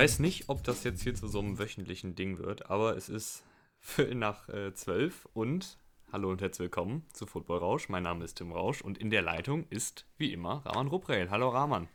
[0.00, 3.10] Ich weiß nicht, ob das jetzt hier zu so einem wöchentlichen Ding wird, aber es
[3.10, 3.44] ist
[3.80, 5.76] Viertel nach äh, zwölf und
[6.10, 7.90] hallo und herzlich willkommen zu Football Rausch.
[7.90, 11.28] Mein Name ist Tim Rausch und in der Leitung ist wie immer Rahman Ruprel.
[11.28, 11.86] Hallo Rahman.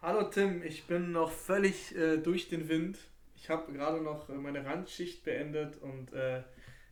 [0.00, 2.96] Hallo Tim, ich bin noch völlig äh, durch den Wind.
[3.34, 6.44] Ich habe gerade noch äh, meine Randschicht beendet und äh,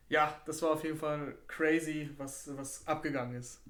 [0.09, 3.61] ja, das war auf jeden Fall crazy, was, was abgegangen ist.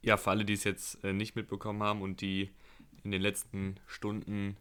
[0.00, 2.48] Ja, für alle, die es jetzt äh, nicht mitbekommen haben und die
[3.04, 4.56] in den letzten Stunden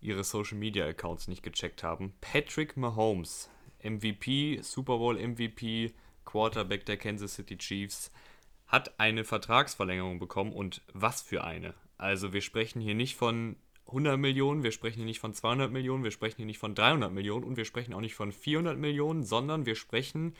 [0.00, 2.14] ihre Social Media Accounts nicht gecheckt haben.
[2.20, 3.50] Patrick Mahomes,
[3.82, 5.92] MVP, Super Bowl MVP,
[6.24, 8.10] Quarterback der Kansas City Chiefs,
[8.66, 11.74] hat eine Vertragsverlängerung bekommen und was für eine.
[11.98, 16.04] Also wir sprechen hier nicht von 100 Millionen, wir sprechen hier nicht von 200 Millionen,
[16.04, 19.24] wir sprechen hier nicht von 300 Millionen und wir sprechen auch nicht von 400 Millionen,
[19.24, 20.34] sondern wir sprechen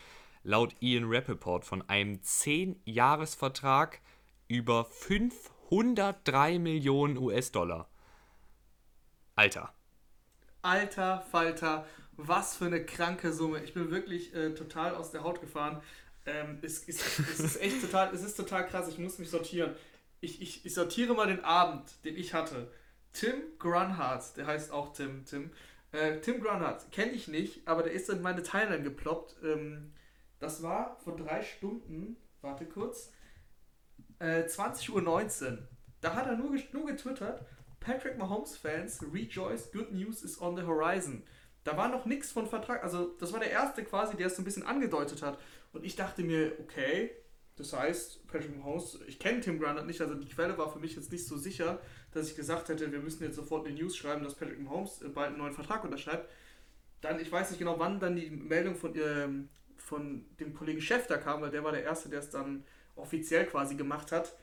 [0.44, 4.00] laut Ian Rappaport von einem 10-Jahres-Vertrag
[4.46, 7.88] über 503 Millionen US-Dollar.
[9.40, 9.72] Alter.
[10.60, 11.86] Alter Falter,
[12.18, 13.64] was für eine kranke Summe.
[13.64, 15.80] Ich bin wirklich äh, total aus der Haut gefahren.
[16.26, 18.86] Ähm, es, es, es, ist echt total, es ist total krass.
[18.88, 19.74] Ich muss mich sortieren.
[20.20, 22.70] Ich, ich, ich sortiere mal den Abend, den ich hatte.
[23.14, 25.50] Tim Grunhardt, der heißt auch Tim, Tim.
[25.92, 29.36] Äh, Tim Grunhardt, kenne ich nicht, aber der ist in meine Timeline geploppt.
[29.42, 29.94] Ähm,
[30.38, 33.10] das war vor drei Stunden, warte kurz,
[34.18, 35.58] äh, 20.19 Uhr.
[36.02, 37.42] Da hat er nur, nur getwittert,
[37.80, 41.22] Patrick Mahomes Fans, rejoice, good news is on the horizon.
[41.64, 44.42] Da war noch nichts von Vertrag, also das war der erste quasi, der es so
[44.42, 45.38] ein bisschen angedeutet hat.
[45.72, 47.10] Und ich dachte mir, okay,
[47.56, 50.96] das heißt, Patrick Mahomes, ich kenne Tim Grant nicht, also die Quelle war für mich
[50.96, 51.80] jetzt nicht so sicher,
[52.12, 55.08] dass ich gesagt hätte, wir müssen jetzt sofort eine News schreiben, dass Patrick Mahomes äh,
[55.08, 56.30] bald einen neuen Vertrag unterschreibt.
[57.02, 61.16] Dann, ich weiß nicht genau, wann dann die Meldung von, ähm, von dem Kollegen da
[61.18, 62.64] kam, weil der war der Erste, der es dann
[62.96, 64.34] offiziell quasi gemacht hat.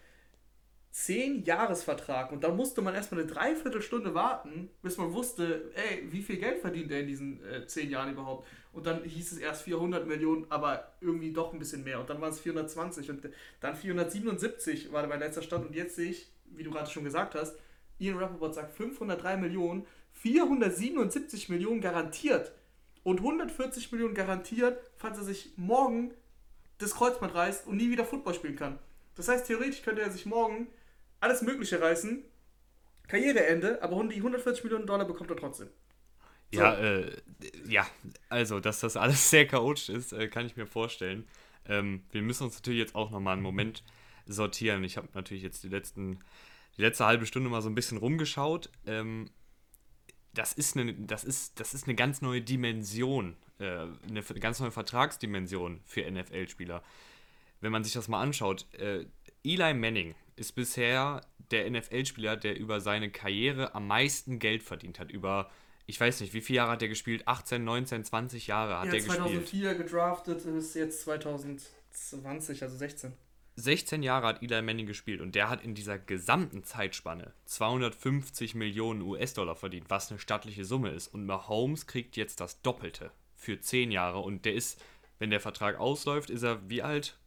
[0.92, 6.22] 10 Jahresvertrag und da musste man erstmal eine Dreiviertelstunde warten, bis man wusste, ey, wie
[6.22, 8.48] viel Geld verdient er in diesen äh, 10 Jahren überhaupt.
[8.74, 12.00] Und dann hieß es erst 400 Millionen, aber irgendwie doch ein bisschen mehr.
[12.00, 15.68] Und dann waren es 420 und dann 477 war mein letzter Stand.
[15.68, 17.56] Und jetzt sehe ich, wie du gerade schon gesagt hast,
[18.00, 22.52] Ian Rappaport sagt 503 Millionen, 477 Millionen garantiert
[23.04, 26.14] und 140 Millionen garantiert, falls er sich morgen
[26.78, 28.80] das Kreuzband reißt und nie wieder Football spielen kann.
[29.16, 30.68] Das heißt, theoretisch könnte er sich morgen
[31.20, 32.24] alles Mögliche reißen,
[33.08, 35.70] Karriereende, aber die 140 Millionen Dollar bekommt er trotzdem.
[36.54, 36.62] So.
[36.62, 37.12] Ja, äh,
[37.68, 37.86] ja,
[38.30, 41.28] also, dass das alles sehr chaotisch ist, äh, kann ich mir vorstellen.
[41.68, 43.84] Ähm, wir müssen uns natürlich jetzt auch nochmal einen Moment
[44.26, 44.84] sortieren.
[44.84, 46.20] Ich habe natürlich jetzt die, letzten,
[46.78, 48.70] die letzte halbe Stunde mal so ein bisschen rumgeschaut.
[48.86, 49.30] Ähm,
[50.34, 54.72] das, ist eine, das, ist, das ist eine ganz neue Dimension, äh, eine ganz neue
[54.72, 56.84] Vertragsdimension für NFL-Spieler.
[57.60, 59.06] Wenn man sich das mal anschaut, äh,
[59.44, 61.22] Eli Manning ist bisher
[61.52, 65.12] der NFL-Spieler, der über seine Karriere am meisten Geld verdient hat.
[65.12, 65.50] Über,
[65.86, 67.28] ich weiß nicht, wie viele Jahre hat er gespielt?
[67.28, 69.18] 18, 19, 20 Jahre hat ja, er gespielt.
[69.18, 73.14] 2004 gedraftet, ist jetzt 2020, also 16.
[73.60, 79.02] 16 Jahre hat Eli Manning gespielt und der hat in dieser gesamten Zeitspanne 250 Millionen
[79.02, 81.08] US-Dollar verdient, was eine stattliche Summe ist.
[81.08, 84.80] Und Mahomes kriegt jetzt das Doppelte für 10 Jahre und der ist,
[85.18, 87.18] wenn der Vertrag ausläuft, ist er wie alt?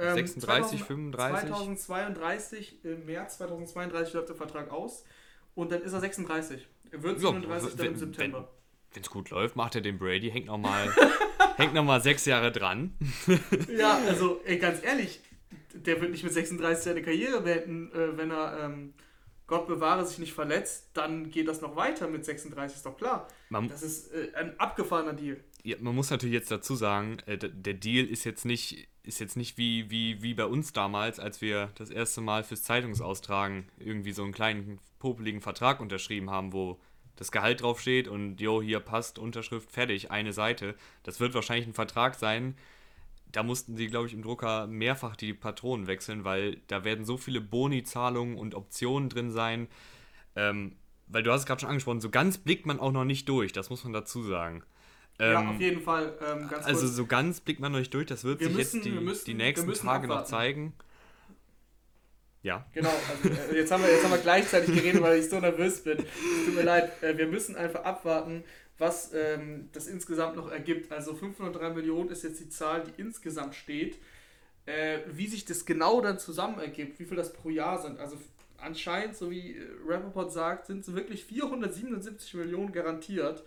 [0.00, 1.48] 36, 35?
[1.48, 5.04] 2032, im März 2032 läuft der Vertrag aus
[5.54, 6.66] und dann ist er 36.
[6.90, 8.50] Er wird 37 ja, dann im September.
[8.92, 10.92] Wenn es gut läuft, macht er den Brady, hängt nochmal
[11.56, 12.94] hängt noch mal sechs Jahre dran.
[13.76, 15.20] ja, also ey, ganz ehrlich,
[15.74, 18.94] der wird nicht mit 36 seine Karriere beenden, äh, wenn er, ähm,
[19.46, 23.26] Gott bewahre, sich nicht verletzt, dann geht das noch weiter mit 36, ist doch klar.
[23.48, 25.42] Man, das ist äh, ein abgefahrener Deal.
[25.64, 29.36] Ja, man muss natürlich jetzt dazu sagen, äh, der Deal ist jetzt nicht ist jetzt
[29.36, 34.12] nicht wie, wie, wie bei uns damals, als wir das erste Mal fürs Zeitungsaustragen irgendwie
[34.12, 36.78] so einen kleinen popeligen Vertrag unterschrieben haben, wo
[37.16, 40.74] das Gehalt draufsteht und jo, hier passt, Unterschrift, fertig, eine Seite.
[41.02, 42.56] Das wird wahrscheinlich ein Vertrag sein.
[43.30, 47.16] Da mussten sie, glaube ich, im Drucker mehrfach die Patronen wechseln, weil da werden so
[47.16, 49.68] viele Boni-Zahlungen und Optionen drin sein.
[50.34, 50.76] Ähm,
[51.08, 53.52] weil du hast es gerade schon angesprochen, so ganz blickt man auch noch nicht durch,
[53.52, 54.62] das muss man dazu sagen.
[55.20, 56.14] Ähm, ja, auf jeden Fall.
[56.26, 58.86] Ähm, also so ganz blickt man noch nicht durch, das wird wir sich müssen, jetzt
[58.86, 60.08] die, müssen, die nächsten Tage abwarten.
[60.08, 60.72] noch zeigen.
[62.42, 62.66] Ja.
[62.72, 65.84] Genau, also, äh, jetzt, haben wir, jetzt haben wir gleichzeitig geredet, weil ich so nervös
[65.84, 65.98] bin.
[65.98, 68.44] Tut mir leid, äh, wir müssen einfach abwarten,
[68.78, 70.90] was ähm, das insgesamt noch ergibt.
[70.90, 73.98] Also 503 Millionen ist jetzt die Zahl, die insgesamt steht.
[74.64, 77.98] Äh, wie sich das genau dann zusammen ergibt, wie viel das pro Jahr sind.
[77.98, 78.16] Also
[78.56, 83.44] anscheinend, so wie äh, Rappaport sagt, sind es wirklich 477 Millionen garantiert.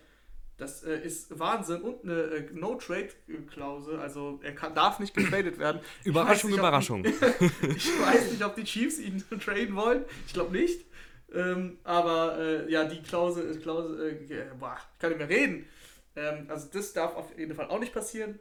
[0.56, 5.80] Das äh, ist Wahnsinn und eine äh, No-Trade-Klausel, also er kann, darf nicht getradet werden.
[6.04, 7.02] Überraschung, nicht, Überraschung.
[7.02, 7.08] Die,
[7.76, 10.04] ich weiß nicht, ob die Chiefs ihn traden wollen.
[10.26, 10.86] Ich glaube nicht.
[11.32, 15.66] Ähm, aber äh, ja, die Klausel, Klausel äh, boah, ich kann nicht mehr reden.
[16.14, 18.38] Ähm, also das darf auf jeden Fall auch nicht passieren.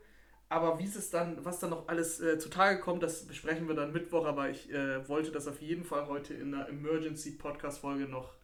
[0.49, 3.91] Aber wie es dann, was dann noch alles äh, zutage kommt, das besprechen wir dann
[3.91, 4.25] Mittwoch.
[4.25, 8.35] Aber ich äh, wollte das auf jeden Fall heute in einer Emergency Podcast Folge noch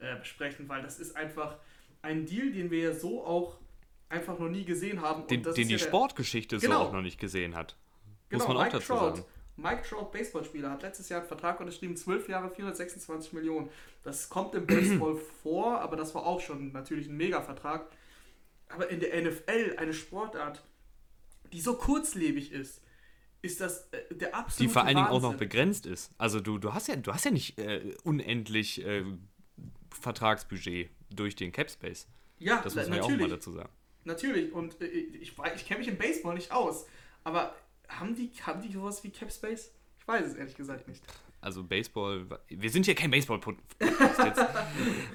[0.00, 1.56] äh, besprechen, weil das ist einfach
[2.02, 3.58] ein Deal, den wir ja so auch
[4.08, 5.26] einfach noch nie gesehen haben.
[5.26, 6.78] Den, den die ja Sportgeschichte genau.
[6.78, 7.76] so auch noch nicht gesehen hat.
[8.30, 9.24] Muss genau, man auch Mike dazu Trout, sagen.
[9.56, 13.70] Mike Trout, Baseballspieler, hat letztes Jahr einen Vertrag unterschrieben, 12 Jahre, 426 Millionen.
[14.02, 17.86] Das kommt im Baseball vor, aber das war auch schon natürlich ein Mega-Vertrag.
[18.68, 20.62] Aber in der NFL, eine Sportart,
[21.52, 22.82] die so kurzlebig ist,
[23.42, 26.12] ist das äh, der absolute Die vor allen Dingen auch noch begrenzt ist.
[26.18, 29.04] Also du, du hast ja, du hast ja nicht äh, unendlich äh,
[29.90, 32.06] Vertragsbudget durch den Capspace.
[32.38, 33.70] Ja, das muss man ja auch mal dazu sagen.
[34.04, 36.86] Natürlich, und äh, ich, ich kenne mich im Baseball nicht aus,
[37.24, 37.54] aber
[37.88, 39.72] haben die, haben die sowas wie Capspace?
[39.98, 41.02] Ich weiß es ehrlich gesagt nicht.
[41.40, 43.40] Also Baseball, wir sind hier kein baseball
[43.80, 44.40] jetzt.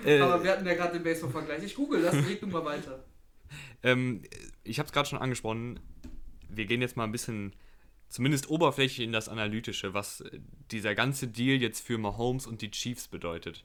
[0.05, 1.63] äh, aber wir hatten ja gerade den Baseball-Vergleich.
[1.63, 3.03] Ich google das, leg du mal weiter.
[3.83, 4.23] Ähm,
[4.63, 5.79] ich habe es gerade schon angesprochen,
[6.47, 7.53] wir gehen jetzt mal ein bisschen,
[8.09, 10.23] zumindest oberflächlich in das Analytische, was
[10.69, 13.63] dieser ganze Deal jetzt für Mahomes und die Chiefs bedeutet.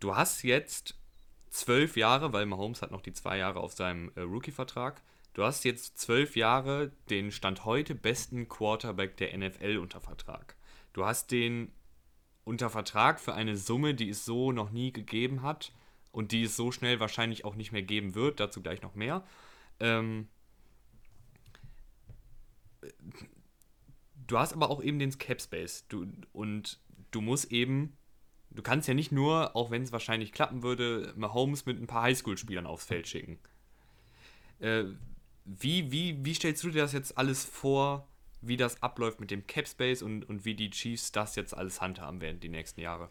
[0.00, 0.94] Du hast jetzt
[1.52, 5.02] zwölf Jahre, weil Mahomes hat noch die zwei Jahre auf seinem äh, Rookie-Vertrag.
[5.34, 10.56] Du hast jetzt zwölf Jahre den Stand heute besten Quarterback der NFL unter Vertrag.
[10.92, 11.72] Du hast den
[12.44, 15.72] unter Vertrag für eine Summe, die es so noch nie gegeben hat
[16.10, 18.40] und die es so schnell wahrscheinlich auch nicht mehr geben wird.
[18.40, 19.24] Dazu gleich noch mehr.
[19.80, 20.28] Ähm,
[24.26, 27.96] du hast aber auch eben den Cap Space du, und du musst eben
[28.54, 32.02] du kannst ja nicht nur, auch wenn es wahrscheinlich klappen würde, Mahomes mit ein paar
[32.02, 33.38] Highschool-Spielern aufs Feld schicken.
[34.60, 34.84] Äh,
[35.44, 38.06] wie, wie, wie stellst du dir das jetzt alles vor,
[38.40, 41.80] wie das abläuft mit dem Cap Space und, und wie die Chiefs das jetzt alles
[41.80, 43.10] handhaben werden die nächsten Jahre?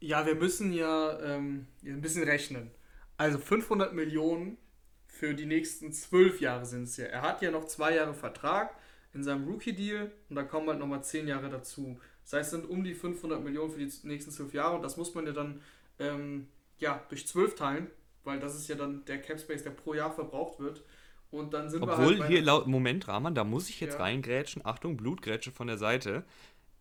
[0.00, 2.70] Ja, wir müssen ja ähm, ein bisschen rechnen.
[3.16, 4.58] Also 500 Millionen
[5.06, 7.06] für die nächsten zwölf Jahre sind es ja.
[7.06, 8.74] Er hat ja noch zwei Jahre Vertrag
[9.14, 11.98] in seinem Rookie-Deal und da kommen halt nochmal zehn Jahre dazu.
[12.26, 14.96] Das heißt, es sind um die 500 Millionen für die nächsten zwölf Jahre und das
[14.96, 15.60] muss man ja dann
[16.00, 17.86] ähm, ja, durch zwölf teilen,
[18.24, 20.82] weil das ist ja dann der Cap Space, der pro Jahr verbraucht wird.
[21.30, 24.00] Und dann sind Obwohl wir halt hier laut Moment, Rahman, da muss ich jetzt ja.
[24.00, 24.64] reingrätschen.
[24.64, 26.24] Achtung, Blutgrätsche von der Seite.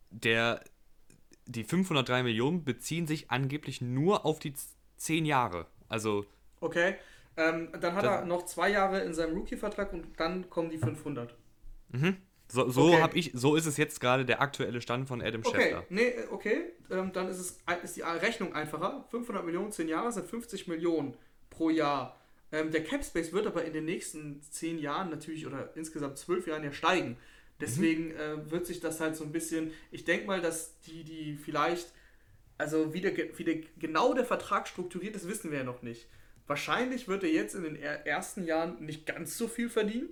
[0.09, 0.63] Der,
[1.45, 4.53] die 503 Millionen beziehen sich angeblich nur auf die
[4.97, 5.67] 10 Jahre.
[5.87, 6.25] Also.
[6.59, 6.95] Okay.
[7.37, 10.77] Ähm, dann hat dann, er noch zwei Jahre in seinem Rookie-Vertrag und dann kommen die
[10.77, 11.35] 500.
[11.89, 12.17] Mhm.
[12.47, 13.09] So, so okay.
[13.13, 15.61] ich, so ist es jetzt gerade der aktuelle Stand von Adam okay.
[15.61, 15.85] Schefter.
[15.89, 19.05] Nee, okay, ähm, dann ist, es, ist die Rechnung einfacher.
[19.09, 21.15] 500 Millionen, 10 Jahre sind 50 Millionen
[21.49, 22.19] pro Jahr.
[22.51, 26.47] Ähm, der Cap Space wird aber in den nächsten 10 Jahren natürlich oder insgesamt 12
[26.47, 27.17] Jahren ja steigen.
[27.59, 28.19] Deswegen mhm.
[28.19, 31.91] äh, wird sich das halt so ein bisschen, ich denke mal, dass die, die vielleicht,
[32.57, 36.07] also wie der, wie der, genau der Vertrag strukturiert ist, wissen wir ja noch nicht.
[36.47, 40.09] Wahrscheinlich wird er jetzt in den ersten Jahren nicht ganz so viel verdienen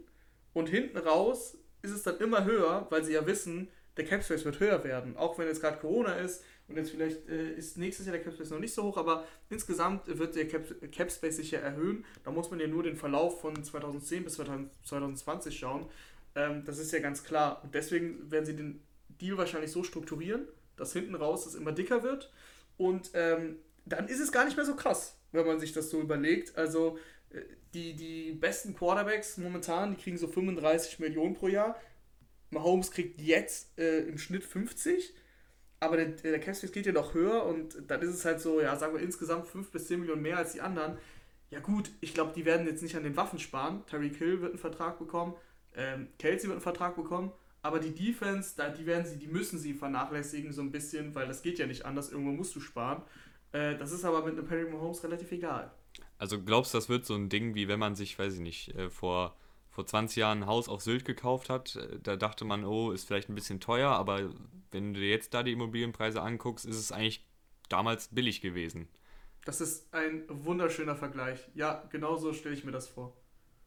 [0.54, 4.60] und hinten raus ist es dann immer höher, weil sie ja wissen, der Capspace wird
[4.60, 5.16] höher werden.
[5.18, 8.50] Auch wenn jetzt gerade Corona ist und jetzt vielleicht äh, ist nächstes Jahr der Capspace
[8.50, 12.06] noch nicht so hoch, aber insgesamt wird der Cap Capspace sich ja erhöhen.
[12.24, 15.90] Da muss man ja nur den Verlauf von 2010 bis 2020 schauen.
[16.36, 17.62] Ähm, das ist ja ganz klar.
[17.64, 20.48] Und deswegen werden sie den Deal wahrscheinlich so strukturieren,
[20.78, 22.32] dass hinten raus es immer dicker wird.
[22.78, 26.00] Und ähm, dann ist es gar nicht mehr so krass, wenn man sich das so
[26.00, 26.58] überlegt.
[26.58, 26.98] Also
[27.74, 31.80] die, die besten Quarterbacks momentan, die kriegen so 35 Millionen pro Jahr.
[32.52, 35.14] Mahomes kriegt jetzt äh, im Schnitt 50,
[35.80, 38.76] aber der, der Capspace geht ja noch höher und dann ist es halt so, ja,
[38.76, 40.98] sagen wir insgesamt 5 bis 10 Millionen mehr als die anderen.
[41.50, 43.84] Ja gut, ich glaube, die werden jetzt nicht an den Waffen sparen.
[43.88, 45.36] Tyreek Hill wird einen Vertrag bekommen,
[45.76, 47.32] ähm, Kelsey wird einen Vertrag bekommen,
[47.64, 51.28] aber die Defense, da, die werden sie, die müssen sie vernachlässigen so ein bisschen, weil
[51.28, 53.02] das geht ja nicht anders, irgendwo musst du sparen.
[53.52, 55.72] Äh, das ist aber mit einem Patrick Mahomes relativ egal.
[56.24, 58.74] Also glaubst du, das wird so ein Ding, wie wenn man sich, weiß ich nicht,
[58.76, 59.36] äh, vor,
[59.70, 61.76] vor 20 Jahren ein Haus auf Sylt gekauft hat?
[61.76, 64.34] Äh, da dachte man, oh, ist vielleicht ein bisschen teuer, aber
[64.72, 67.28] wenn du dir jetzt da die Immobilienpreise anguckst, ist es eigentlich
[67.68, 68.88] damals billig gewesen.
[69.44, 71.42] Das ist ein wunderschöner Vergleich.
[71.56, 73.18] Ja, genau so stelle ich mir das vor.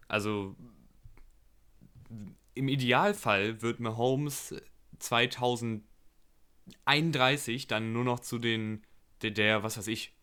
[0.08, 0.56] Also
[2.54, 4.54] im Idealfall wird Mahomes
[4.98, 8.82] 2031 dann nur noch zu den,
[9.20, 10.15] der, der was weiß ich,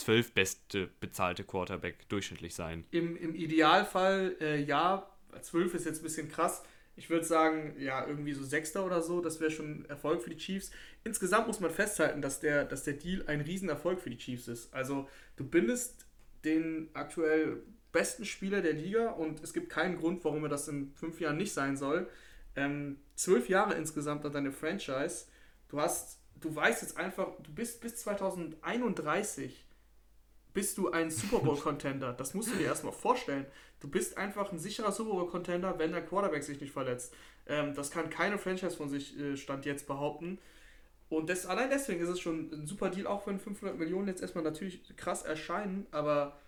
[0.00, 2.84] zwölf beste bezahlte Quarterback durchschnittlich sein.
[2.90, 5.06] Im, im Idealfall äh, ja,
[5.42, 6.62] zwölf ist jetzt ein bisschen krass.
[6.96, 10.36] Ich würde sagen, ja, irgendwie so Sechster oder so, das wäre schon Erfolg für die
[10.36, 10.70] Chiefs.
[11.04, 14.74] Insgesamt muss man festhalten, dass der, dass der Deal ein Riesenerfolg für die Chiefs ist.
[14.74, 16.06] Also du bindest
[16.44, 20.92] den aktuell besten Spieler der Liga und es gibt keinen Grund, warum er das in
[20.94, 22.08] fünf Jahren nicht sein soll.
[22.56, 25.26] Ähm, zwölf Jahre insgesamt an deine Franchise.
[25.68, 29.64] Du hast du weißt jetzt einfach, du bist bis 2031
[30.52, 32.12] bist du ein Super Bowl-Contender.
[32.12, 33.46] Das musst du dir erstmal vorstellen.
[33.80, 37.14] Du bist einfach ein sicherer Super Bowl-Contender, wenn der Quarterback sich nicht verletzt.
[37.46, 40.38] Ähm, das kann keine Franchise von sich äh, Stand jetzt behaupten.
[41.08, 44.22] Und das, allein deswegen ist es schon ein super Deal, auch wenn 500 Millionen jetzt
[44.22, 46.38] erstmal natürlich krass erscheinen, aber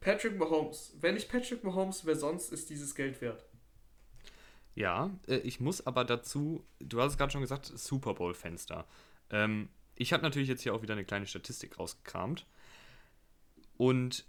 [0.00, 3.44] Patrick Mahomes, wenn nicht Patrick Mahomes, wer sonst ist dieses Geld wert?
[4.74, 8.86] Ja, äh, ich muss aber dazu, du hast es gerade schon gesagt, Super Bowl-Fenster.
[9.30, 12.46] Ähm, ich habe natürlich jetzt hier auch wieder eine kleine Statistik rausgekramt.
[13.78, 14.26] Und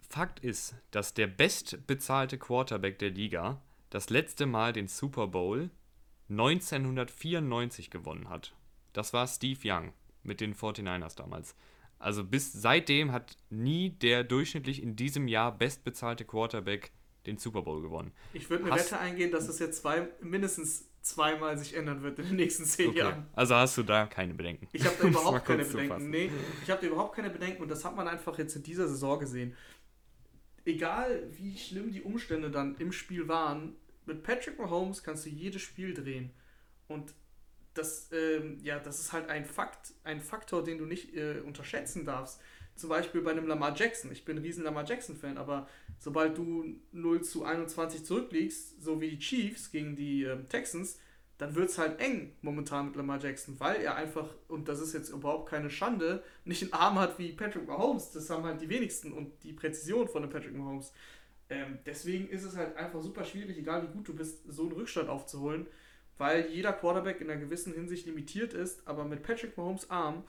[0.00, 5.70] Fakt ist, dass der bestbezahlte Quarterback der Liga das letzte Mal den Super Bowl
[6.28, 8.54] 1994 gewonnen hat.
[8.92, 11.54] Das war Steve Young mit den 49ers damals.
[11.98, 16.92] Also bis seitdem hat nie der durchschnittlich in diesem Jahr bestbezahlte Quarterback
[17.26, 18.12] den Super Bowl gewonnen.
[18.32, 22.18] Ich würde eine hast, Wette eingehen, dass es jetzt zwei, mindestens zweimal sich ändern wird
[22.18, 22.98] in den nächsten zehn okay.
[22.98, 23.26] Jahren.
[23.32, 24.68] Also hast du da keine Bedenken?
[24.72, 26.10] Ich habe da überhaupt keine Bedenken.
[26.10, 26.30] Nee,
[26.62, 29.18] ich habe da überhaupt keine Bedenken und das hat man einfach jetzt in dieser Saison
[29.18, 29.56] gesehen.
[30.64, 33.74] Egal wie schlimm die Umstände dann im Spiel waren,
[34.06, 36.30] mit Patrick Mahomes kannst du jedes Spiel drehen.
[36.88, 37.14] Und
[37.74, 42.04] das, ähm, ja, das ist halt ein Fakt, ein Faktor, den du nicht äh, unterschätzen
[42.04, 42.40] darfst.
[42.82, 44.10] Zum Beispiel bei einem Lamar Jackson.
[44.10, 45.68] Ich bin ein riesen Lamar Jackson-Fan, aber
[46.00, 50.98] sobald du 0 zu 21 zurückliegst, so wie die Chiefs gegen die ähm, Texans,
[51.38, 54.94] dann wird es halt eng momentan mit Lamar Jackson, weil er einfach, und das ist
[54.94, 58.10] jetzt überhaupt keine Schande, nicht einen Arm hat wie Patrick Mahomes.
[58.10, 60.92] Das haben halt die wenigsten und die Präzision von dem Patrick Mahomes.
[61.50, 64.72] Ähm, deswegen ist es halt einfach super schwierig, egal wie gut du bist, so einen
[64.72, 65.68] Rückstand aufzuholen
[66.18, 70.22] weil jeder Quarterback in einer gewissen Hinsicht limitiert ist, aber mit Patrick Mahomes Arm,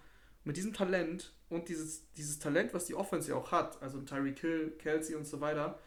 [0.44, 4.40] mit diesem Talent und dieses, dieses Talent, was die Offense ja auch hat, also Tyreek
[4.40, 5.80] Hill, Kelsey und so weiter,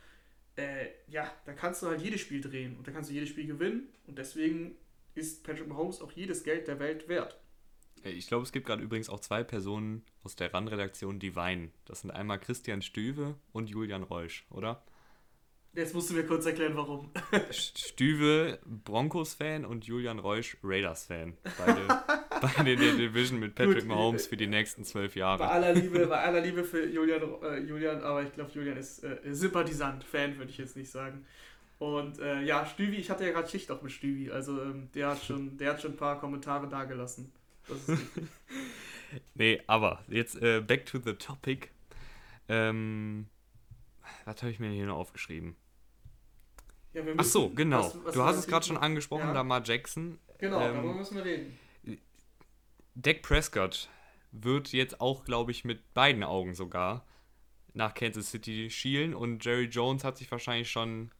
[0.56, 3.46] äh, ja, da kannst du halt jedes Spiel drehen und da kannst du jedes Spiel
[3.46, 4.76] gewinnen und deswegen
[5.14, 7.38] ist Patrick Mahomes auch jedes Geld der Welt wert.
[8.04, 11.72] Ich glaube, es gibt gerade übrigens auch zwei Personen aus der RAN-Redaktion, die weinen.
[11.86, 14.84] Das sind einmal Christian Stüwe und Julian Reusch, oder?
[15.72, 17.10] Jetzt musst du mir kurz erklären, warum.
[17.50, 21.36] Stüve, Broncos-Fan und Julian Reusch, Raiders-Fan.
[21.58, 21.88] Beide,
[22.40, 25.38] beide in der Division mit Patrick Gut, Mahomes für die nächsten zwölf Jahre.
[25.38, 29.04] Bei aller Liebe, bei aller Liebe für Julian, äh, Julian aber ich glaube, Julian ist
[29.04, 30.04] äh, Sympathisant.
[30.04, 31.24] Fan würde ich jetzt nicht sagen.
[31.78, 34.30] Und äh, ja, Stüvi, ich hatte ja gerade Schicht auch mit Stüvi.
[34.30, 37.32] Also ähm, der, hat schon, der hat schon ein paar Kommentare dagelassen.
[39.34, 41.68] nee, aber jetzt äh, back to the topic.
[42.48, 43.26] Ähm,
[44.24, 45.56] was habe ich mir hier noch aufgeschrieben?
[46.94, 47.84] Ja, Ach so, genau.
[47.84, 49.32] Was, was du hast es gerade schon angesprochen, ja.
[49.32, 50.18] Lamar Jackson.
[50.38, 51.58] Genau, ähm, darüber müssen wir reden.
[52.96, 53.90] Dak Prescott
[54.32, 57.06] wird jetzt auch, glaube ich, mit beiden Augen sogar
[57.74, 61.10] nach Kansas City schielen und Jerry Jones hat sich wahrscheinlich schon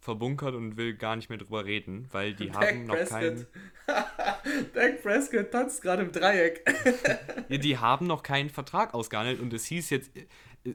[0.00, 3.20] verbunkert und will gar nicht mehr drüber reden, weil die Dak haben noch Prescott.
[3.20, 3.46] keinen.
[4.74, 6.64] Dak Prescott tanzt gerade im Dreieck.
[7.48, 10.10] ja, die haben noch keinen Vertrag ausgehandelt und es hieß jetzt,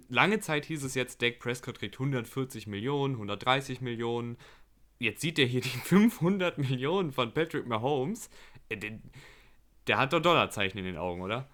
[0.10, 4.38] lange Zeit hieß es jetzt, Dak Prescott kriegt 140 Millionen, 130 Millionen.
[5.00, 8.30] Jetzt sieht er hier die 500 Millionen von Patrick Mahomes.
[9.88, 11.48] Der, der hat doch Dollarzeichen in den Augen, oder?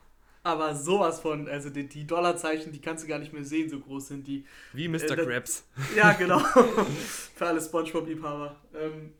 [0.47, 3.81] Aber sowas von, also die, die, Dollarzeichen, die kannst du gar nicht mehr sehen, so
[3.81, 4.45] groß sind die.
[4.71, 5.11] Wie Mr.
[5.11, 5.67] Äh, Krabs.
[5.93, 6.39] Ja, genau.
[6.39, 8.55] Für alle Spongebob-Liebhaber.
[8.73, 9.13] Ähm,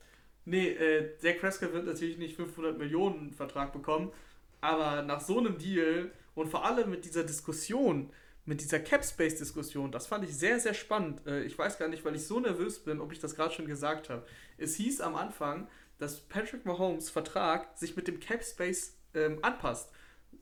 [0.46, 4.14] nee, äh, Dak Prescott wird natürlich nicht 500 Millionen Vertrag bekommen,
[4.62, 8.10] aber nach so einem Deal und vor allem mit dieser Diskussion,
[8.46, 11.28] mit dieser Cap-Space-Diskussion, das fand ich sehr, sehr spannend.
[11.28, 13.68] Äh, ich weiß gar nicht, weil ich so nervös bin, ob ich das gerade schon
[13.68, 14.26] gesagt habe.
[14.58, 19.89] Es hieß am Anfang, dass Patrick Mahomes Vertrag sich mit dem Cap-Space ähm, anpasst.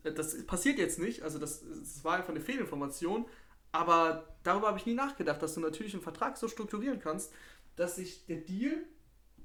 [0.04, 3.26] Das passiert jetzt nicht, also das, das war einfach eine Fehlinformation,
[3.72, 7.34] aber darüber habe ich nie nachgedacht, dass du natürlich einen Vertrag so strukturieren kannst,
[7.76, 8.78] dass sich der Deal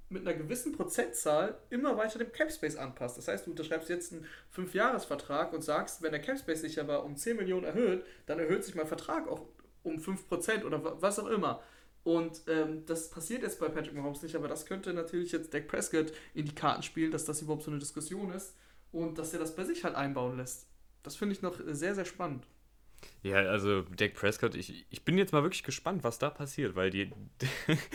[0.08, 3.16] mit einer gewissen Prozentzahl immer weiter dem Capspace anpasst.
[3.16, 7.16] Das heißt, du unterschreibst jetzt einen 5-Jahres-Vertrag und sagst, wenn der Capspace sich aber um
[7.16, 9.46] 10 Millionen erhöht, dann erhöht sich mein Vertrag auch
[9.82, 11.62] um 5% oder was auch immer.
[12.02, 15.68] Und ähm, das passiert jetzt bei Patrick Mahomes nicht, aber das könnte natürlich jetzt Dak
[15.68, 18.54] Prescott in die Karten spielen, dass das überhaupt so eine Diskussion ist
[18.92, 20.66] und dass er das bei sich halt einbauen lässt.
[21.02, 22.46] Das finde ich noch sehr, sehr spannend.
[23.22, 26.90] Ja, also Dak Prescott, ich, ich bin jetzt mal wirklich gespannt, was da passiert, weil
[26.90, 27.10] die,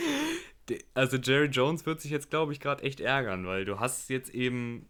[0.94, 4.30] also Jerry Jones wird sich jetzt, glaube ich, gerade echt ärgern, weil du hast jetzt
[4.30, 4.88] eben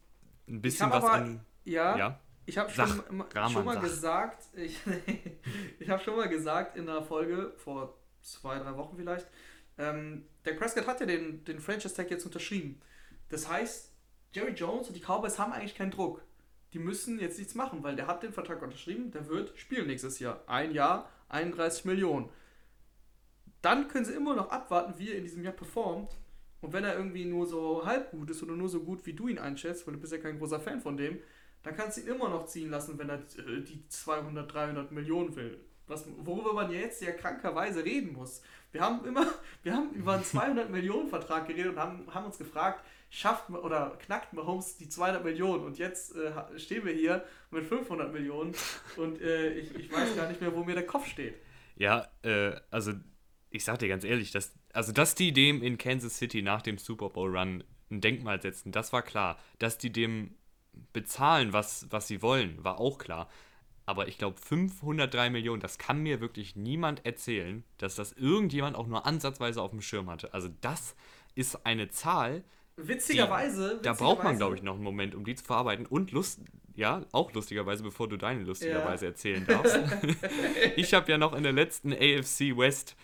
[0.48, 1.40] ein bisschen was aber, an.
[1.64, 2.20] Ja, ja?
[2.46, 3.02] ich habe schon,
[3.50, 3.82] schon mal sag.
[3.82, 4.78] gesagt, ich,
[5.78, 9.26] ich habe schon mal gesagt in einer Folge vor zwei, drei Wochen vielleicht,
[9.78, 12.80] ähm, der Prescott hat ja den, den Franchise Tag jetzt unterschrieben.
[13.28, 13.92] Das heißt,
[14.37, 16.23] Jerry Jones und die Cowboys haben eigentlich keinen Druck.
[16.73, 20.19] Die müssen jetzt nichts machen, weil der hat den Vertrag unterschrieben, der wird spielen nächstes
[20.19, 20.43] Jahr.
[20.47, 22.28] Ein Jahr, 31 Millionen
[23.66, 26.16] dann können sie immer noch abwarten, wie er in diesem Jahr performt.
[26.61, 29.26] Und wenn er irgendwie nur so halb gut ist oder nur so gut, wie du
[29.26, 31.19] ihn einschätzt, weil du bist ja kein großer Fan von dem,
[31.64, 35.35] dann kannst du ihn immer noch ziehen lassen, wenn er äh, die 200, 300 Millionen
[35.35, 35.59] will.
[35.88, 38.40] Was, worüber man jetzt ja krankerweise reden muss.
[38.71, 39.26] Wir haben immer,
[39.64, 43.96] wir haben über einen 200 Millionen Vertrag geredet und haben, haben uns gefragt, schafft oder
[44.00, 48.54] knackt Mahomes die 200 Millionen und jetzt äh, stehen wir hier mit 500 Millionen
[48.96, 51.36] und äh, ich, ich weiß gar nicht mehr, wo mir der Kopf steht.
[51.76, 52.92] Ja, äh, also
[53.50, 56.78] ich sag dir ganz ehrlich, dass, also dass die dem in Kansas City nach dem
[56.78, 59.38] Super Bowl Run ein Denkmal setzen, das war klar.
[59.58, 60.34] Dass die dem
[60.92, 63.28] bezahlen, was, was sie wollen, war auch klar.
[63.86, 68.88] Aber ich glaube, 503 Millionen, das kann mir wirklich niemand erzählen, dass das irgendjemand auch
[68.88, 70.34] nur ansatzweise auf dem Schirm hatte.
[70.34, 70.96] Also das
[71.36, 72.44] ist eine Zahl.
[72.76, 73.76] Witzigerweise.
[73.78, 75.87] Die, da braucht man, glaube ich, noch einen Moment, um die zu verarbeiten.
[75.87, 76.40] Und Lust,
[76.75, 79.11] ja, auch lustigerweise, bevor du deine lustigerweise ja.
[79.11, 79.78] erzählen darfst.
[80.76, 82.97] ich habe ja noch in der letzten AFC West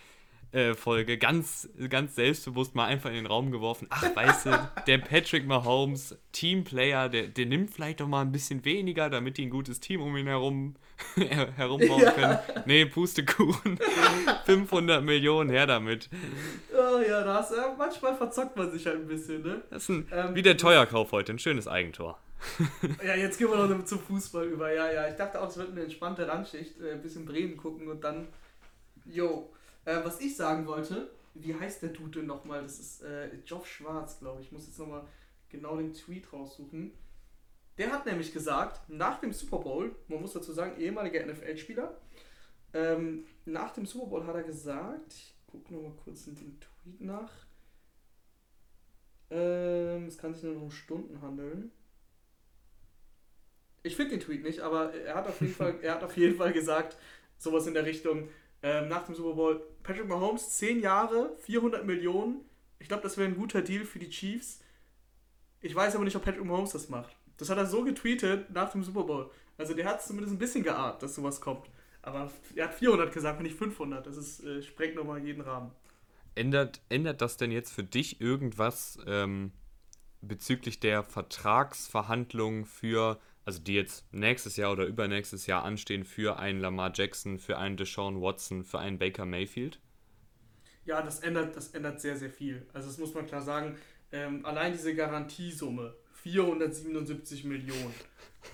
[0.53, 3.87] äh, Folge ganz, ganz selbstbewusst mal einfach in den Raum geworfen.
[3.89, 8.63] Ach, weißt du, der Patrick Mahomes, Teamplayer, der, der nimmt vielleicht doch mal ein bisschen
[8.63, 10.75] weniger, damit die ein gutes Team um ihn herum
[11.55, 12.11] herumbauen ja.
[12.11, 12.39] können.
[12.65, 13.79] Nee, Pustekuchen.
[14.45, 16.09] 500 Millionen, her damit.
[16.73, 19.61] Oh ja, das, äh, manchmal verzockt man sich halt ein bisschen, ne?
[19.69, 22.19] Das ist ein, ähm, wie der Teuerkauf heute, ein schönes Eigentor.
[23.05, 24.73] ja, jetzt gehen wir noch zum Fußball über.
[24.73, 27.87] Ja, ja, ich dachte auch, es wird eine entspannte Randschicht, äh, ein bisschen Bremen gucken
[27.87, 28.27] und dann,
[29.05, 29.51] yo,
[29.85, 32.61] äh, was ich sagen wollte, wie heißt der Dude denn nochmal?
[32.61, 34.47] Das ist äh, Geoff Schwarz, glaube ich.
[34.47, 35.03] Ich muss jetzt nochmal
[35.49, 36.91] genau den Tweet raussuchen.
[37.77, 41.99] Der hat nämlich gesagt, nach dem Super Bowl, man muss dazu sagen, ehemaliger NFL-Spieler,
[42.73, 47.01] ähm, nach dem Super Bowl hat er gesagt, ich gucke nochmal kurz in den Tweet
[47.01, 47.31] nach,
[49.29, 51.71] ähm, es kann sich nur noch um Stunden handeln.
[53.81, 56.37] Ich finde den Tweet nicht, aber er hat auf jeden Fall, er hat auf jeden
[56.37, 56.97] Fall gesagt,
[57.37, 58.29] sowas in der Richtung,
[58.61, 59.61] ähm, nach dem Super Bowl.
[59.81, 62.45] Patrick Mahomes, 10 Jahre, 400 Millionen.
[62.79, 64.61] Ich glaube, das wäre ein guter Deal für die Chiefs.
[65.59, 67.15] Ich weiß aber nicht, ob Patrick Mahomes das macht.
[67.37, 69.31] Das hat er so getweetet nach dem Super Bowl.
[69.57, 71.69] Also der hat es zumindest ein bisschen geahnt, dass sowas kommt.
[72.01, 74.05] Aber er hat 400 gesagt, nicht 500.
[74.05, 75.71] Das ist, äh, sprengt nochmal jeden Rahmen.
[76.35, 79.51] Ändert, ändert das denn jetzt für dich irgendwas ähm,
[80.21, 86.59] bezüglich der Vertragsverhandlungen für also die jetzt nächstes Jahr oder übernächstes Jahr anstehen für einen
[86.59, 89.79] Lamar Jackson, für einen Deshaun Watson, für einen Baker Mayfield?
[90.85, 92.65] Ja, das ändert, das ändert sehr, sehr viel.
[92.73, 93.77] Also das muss man klar sagen.
[94.11, 97.93] Ähm, allein diese Garantiesumme, 477 Millionen,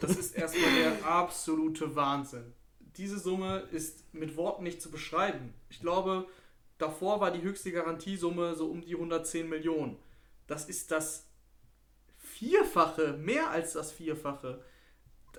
[0.01, 2.53] das ist erstmal der absolute Wahnsinn.
[2.97, 5.53] Diese Summe ist mit Worten nicht zu beschreiben.
[5.69, 6.27] Ich glaube,
[6.79, 9.97] davor war die höchste Garantiesumme so um die 110 Millionen.
[10.47, 11.27] Das ist das
[12.17, 14.63] Vierfache, mehr als das Vierfache.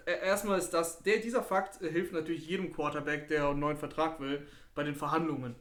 [0.07, 4.21] Äh, erstmal ist das, der, dieser Fakt hilft natürlich jedem Quarterback, der einen neuen Vertrag
[4.21, 5.57] will, bei den Verhandlungen.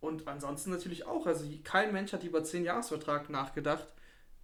[0.00, 1.26] Und ansonsten natürlich auch.
[1.26, 3.86] Also kein Mensch hat über 10 Jahresvertrag nachgedacht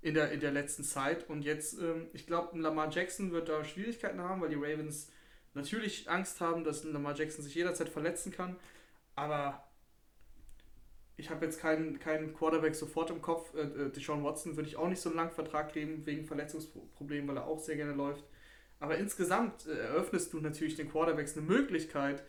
[0.02, 1.28] in der, in der letzten Zeit.
[1.28, 5.10] Und jetzt, ähm, ich glaube, Lamar Jackson wird da Schwierigkeiten haben, weil die Ravens
[5.54, 8.56] natürlich Angst haben, dass Lamar Jackson sich jederzeit verletzen kann.
[9.14, 9.66] Aber
[11.16, 13.54] ich habe jetzt keinen, keinen Quarterback sofort im Kopf.
[13.54, 17.28] Äh, äh, Deshaun Watson würde ich auch nicht so einen langen Vertrag geben wegen Verletzungsproblemen,
[17.28, 18.24] weil er auch sehr gerne läuft.
[18.78, 22.22] Aber insgesamt äh, eröffnest du natürlich den Quarterbacks eine Möglichkeit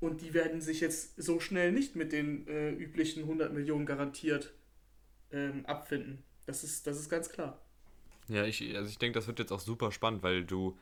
[0.00, 4.52] und die werden sich jetzt so schnell nicht mit den äh, üblichen 100 Millionen garantiert
[5.32, 6.22] ähm, abfinden.
[6.48, 7.58] Das ist, das ist ganz klar.
[8.28, 10.78] Ja, ich, also ich denke, das wird jetzt auch super spannend, weil du,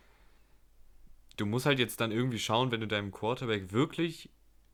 [1.38, 4.30] du musst halt jetzt dann irgendwie schauen, wenn du deinem Quarterback wirklich,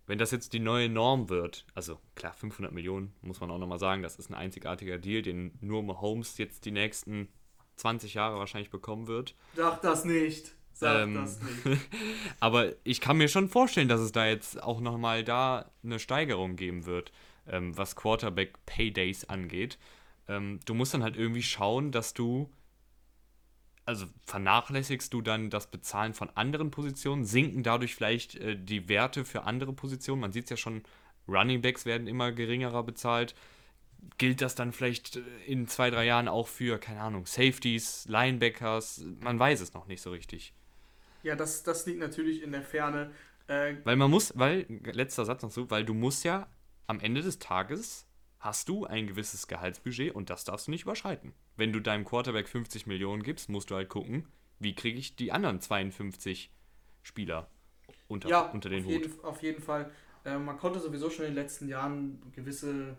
[0.07, 3.79] wenn das jetzt die neue Norm wird, also klar, 500 Millionen, muss man auch nochmal
[3.79, 7.31] sagen, das ist ein einzigartiger Deal, den nur Mahomes jetzt die nächsten
[7.77, 9.35] 20 Jahre wahrscheinlich bekommen wird.
[9.57, 10.55] Sag das nicht.
[10.75, 11.81] Sag ähm, das nicht.
[12.41, 16.57] aber ich kann mir schon vorstellen, dass es da jetzt auch nochmal da eine Steigerung
[16.57, 17.13] geben wird,
[17.47, 19.79] ähm, was Quarterback-Paydays angeht.
[20.29, 22.51] Ähm, du musst dann halt irgendwie schauen, dass du
[23.85, 29.25] also vernachlässigst du dann das Bezahlen von anderen Positionen, sinken dadurch vielleicht äh, die Werte
[29.25, 30.21] für andere Positionen.
[30.21, 30.83] Man sieht es ja schon,
[31.27, 33.35] Running Backs werden immer geringerer bezahlt
[34.19, 39.05] gilt das dann vielleicht äh, in zwei, drei Jahren auch für, keine Ahnung, Safeties, Linebackers?
[39.21, 40.53] Man weiß es noch nicht so richtig.
[41.23, 43.13] Ja, das, das liegt natürlich in der Ferne.
[43.47, 46.49] Äh, weil man muss, weil, letzter Satz noch so, weil du musst ja
[46.87, 48.07] am Ende des Tages
[48.43, 51.33] hast du ein gewisses Gehaltsbudget und das darfst du nicht überschreiten.
[51.57, 54.29] Wenn du deinem Quarterback 50 Millionen gibst, musst du halt gucken,
[54.59, 56.53] wie kriege ich die anderen 52
[57.03, 57.49] Spieler
[58.09, 59.03] unter, ja, unter den auf Hut.
[59.07, 59.91] Jeden, auf jeden Fall.
[60.25, 62.97] Äh, man konnte sowieso schon in den letzten Jahren gewisse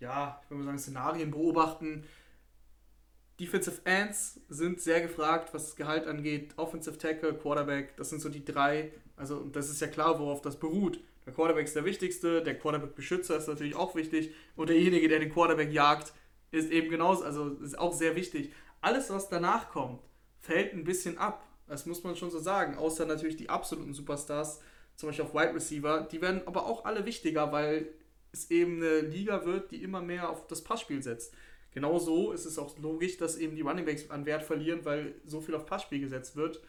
[0.00, 2.04] ja, ich würde mal sagen, Szenarien beobachten.
[3.38, 6.54] Defensive Ends sind sehr gefragt, was das Gehalt angeht.
[6.56, 8.92] Offensive Tackle, Quarterback, das sind so die drei.
[9.16, 11.00] Also, das ist ja klar, worauf das beruht.
[11.26, 15.32] Der Quarterback ist der wichtigste, der Quarterback-Beschützer ist natürlich auch wichtig und derjenige, der den
[15.32, 16.12] Quarterback jagt,
[16.52, 18.52] ist eben genauso, also ist auch sehr wichtig.
[18.80, 20.00] Alles, was danach kommt,
[20.40, 21.44] fällt ein bisschen ab.
[21.66, 22.76] Das muss man schon so sagen.
[22.76, 24.60] Außer natürlich die absoluten Superstars,
[24.94, 26.06] zum Beispiel auf Wide Receiver.
[26.10, 27.88] Die werden aber auch alle wichtiger, weil
[28.32, 31.34] es eben eine Liga wird, die immer mehr auf das Passspiel setzt.
[31.76, 35.54] Genauso ist es auch logisch, dass eben die Runningbacks an Wert verlieren, weil so viel
[35.54, 36.62] auf Passspiel gesetzt wird.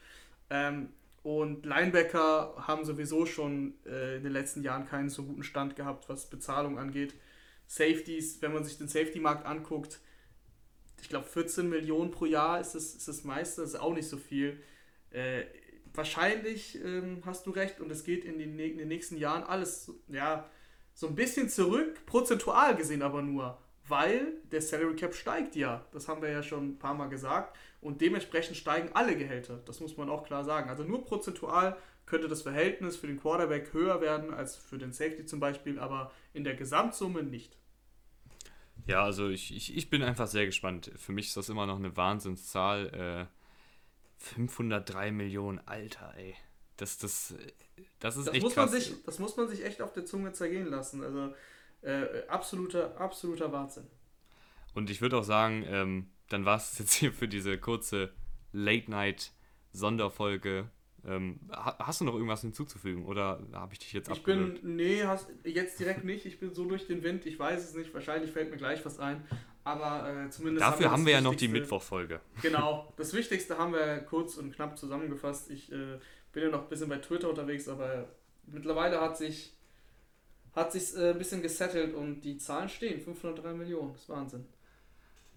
[0.50, 0.90] Ähm,
[1.24, 6.10] und Linebacker haben sowieso schon äh, in den letzten Jahren keinen so guten Stand gehabt,
[6.10, 7.14] was Bezahlung angeht.
[7.68, 10.02] Safeties, wenn man sich den Safety-Markt anguckt,
[11.02, 14.10] ich glaube 14 Millionen pro Jahr ist das, ist das meiste, das ist auch nicht
[14.10, 14.62] so viel.
[15.12, 15.46] Äh,
[15.94, 19.90] wahrscheinlich ähm, hast du recht und es geht in, die, in den nächsten Jahren alles
[20.10, 20.50] ja,
[20.94, 25.86] so ein bisschen zurück, prozentual gesehen aber nur, weil der Salary Cap steigt ja.
[25.92, 29.62] Das haben wir ja schon ein paar Mal gesagt und dementsprechend steigen alle Gehälter.
[29.66, 30.70] Das muss man auch klar sagen.
[30.70, 35.26] Also nur prozentual könnte das Verhältnis für den Quarterback höher werden als für den Safety
[35.26, 37.58] zum Beispiel, aber in der Gesamtsumme nicht.
[38.86, 40.92] Ja, also ich, ich, ich bin einfach sehr gespannt.
[40.96, 43.28] Für mich ist das immer noch eine Wahnsinnszahl.
[43.30, 43.38] Äh,
[44.18, 46.36] 503 Millionen, Alter, ey.
[46.78, 47.36] Das, das,
[48.00, 48.72] das ist das echt muss krass.
[48.72, 51.04] Man sich, das muss man sich echt auf der Zunge zergehen lassen.
[51.04, 51.34] Also
[51.88, 53.88] äh, absoluter, absoluter Wahnsinn.
[54.74, 58.12] Und ich würde auch sagen, ähm, dann war es jetzt hier für diese kurze
[58.52, 60.70] Late-Night-Sonderfolge
[61.08, 65.30] ähm, hast du noch irgendwas hinzuzufügen oder habe ich dich jetzt Ich bin, nee, hast,
[65.46, 66.26] jetzt direkt nicht.
[66.26, 67.94] Ich bin so durch den Wind, ich weiß es nicht.
[67.94, 69.26] Wahrscheinlich fällt mir gleich was ein.
[69.64, 70.66] Aber äh, zumindest.
[70.66, 72.20] Dafür haben wir, haben wir ja noch die Mittwochfolge.
[72.42, 75.50] Genau, das Wichtigste haben wir kurz und knapp zusammengefasst.
[75.50, 75.98] Ich äh,
[76.34, 78.10] bin ja noch ein bisschen bei Twitter unterwegs, aber
[78.46, 79.57] mittlerweile hat sich
[80.58, 83.00] hat sich äh, ein bisschen gesettelt und die Zahlen stehen.
[83.00, 84.46] 503 Millionen, das ist Wahnsinn.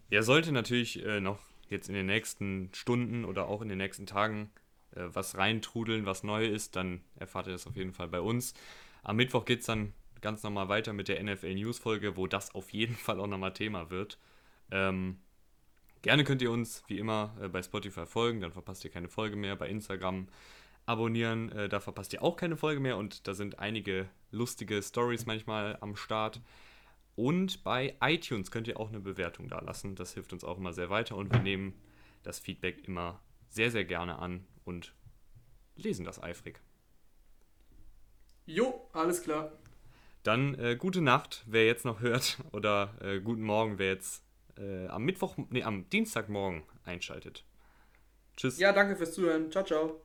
[0.08, 4.06] Ja, sollte natürlich äh, noch jetzt in den nächsten Stunden oder auch in den nächsten
[4.06, 4.50] Tagen
[4.96, 8.54] äh, was reintrudeln, was neu ist, dann erfahrt ihr das auf jeden Fall bei uns.
[9.02, 12.54] Am Mittwoch geht es dann ganz normal weiter mit der NFL News Folge, wo das
[12.54, 14.18] auf jeden Fall auch nochmal Thema wird.
[14.70, 15.18] Ähm,
[16.02, 19.36] gerne könnt ihr uns wie immer äh, bei Spotify folgen, dann verpasst ihr keine Folge
[19.36, 19.54] mehr.
[19.54, 20.28] Bei Instagram
[20.86, 25.26] abonnieren, äh, da verpasst ihr auch keine Folge mehr und da sind einige lustige Stories
[25.26, 26.40] manchmal am Start.
[27.16, 29.94] Und bei iTunes könnt ihr auch eine Bewertung da lassen.
[29.94, 31.74] Das hilft uns auch immer sehr weiter und wir nehmen
[32.22, 34.94] das Feedback immer sehr, sehr gerne an und
[35.76, 36.60] lesen das eifrig.
[38.46, 39.52] Jo, alles klar.
[40.22, 44.22] Dann äh, gute Nacht, wer jetzt noch hört, oder äh, guten Morgen, wer jetzt
[44.56, 47.44] äh, am Mittwoch, nee, am Dienstagmorgen einschaltet.
[48.36, 48.58] Tschüss.
[48.58, 49.50] Ja, danke fürs Zuhören.
[49.50, 50.00] Ciao, ciao.